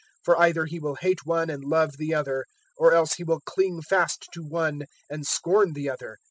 [0.23, 3.83] For either he will hate one and love the other, or else he will cling
[3.83, 6.17] fast to one and scorn the other.